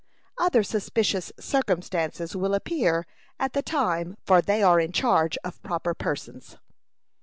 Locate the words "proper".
5.61-5.93